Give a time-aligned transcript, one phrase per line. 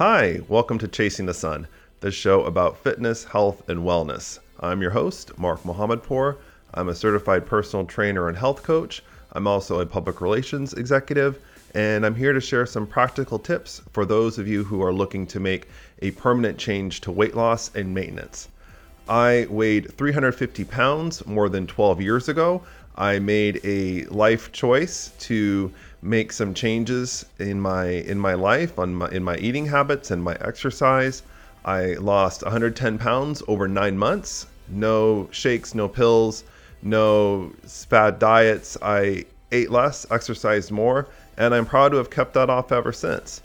[0.00, 1.68] Hi, welcome to Chasing the Sun,
[2.00, 4.38] the show about fitness, health, and wellness.
[4.58, 6.38] I'm your host, Mark Mohammadpour.
[6.72, 9.02] I'm a certified personal trainer and health coach.
[9.32, 11.38] I'm also a public relations executive,
[11.74, 15.26] and I'm here to share some practical tips for those of you who are looking
[15.26, 15.68] to make
[16.00, 18.48] a permanent change to weight loss and maintenance.
[19.08, 22.62] I weighed 350 pounds more than 12 years ago.
[22.96, 28.94] I made a life choice to make some changes in my in my life on
[28.94, 31.22] my in my eating habits and my exercise.
[31.64, 34.46] I lost 110 pounds over nine months.
[34.68, 36.44] No shakes, no pills,
[36.82, 38.76] no fad diets.
[38.82, 43.42] I ate less, exercised more, and I'm proud to have kept that off ever since.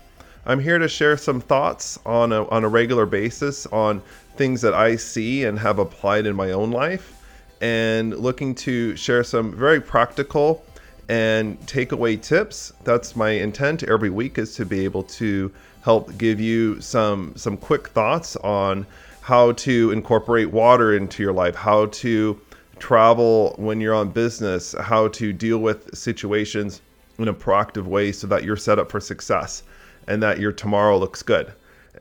[0.48, 4.04] I'm here to share some thoughts on a, on a regular basis on
[4.38, 7.20] things that I see and have applied in my own life,
[7.62, 10.64] and looking to share some very practical
[11.10, 12.74] and takeaway tips.
[12.84, 17.58] That's my intent every week is to be able to help give you some some
[17.58, 18.86] quick thoughts on
[19.22, 22.40] how to incorporate water into your life, how to
[22.78, 26.82] travel when you're on business, how to deal with situations
[27.18, 29.64] in a proactive way so that you're set up for success
[30.08, 31.52] and that your tomorrow looks good.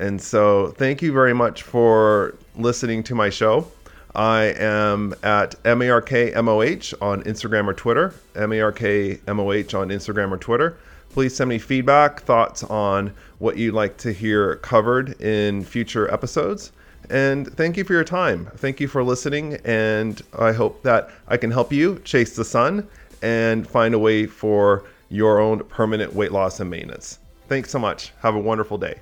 [0.01, 3.71] And so, thank you very much for listening to my show.
[4.15, 8.15] I am at MARKMOH on Instagram or Twitter.
[8.35, 10.77] MARKMOH on Instagram or Twitter.
[11.11, 16.73] Please send me feedback, thoughts on what you'd like to hear covered in future episodes.
[17.11, 18.51] And thank you for your time.
[18.57, 19.55] Thank you for listening.
[19.65, 22.89] And I hope that I can help you chase the sun
[23.23, 27.19] and find a way for your own permanent weight loss and maintenance.
[27.49, 28.13] Thanks so much.
[28.21, 29.01] Have a wonderful day.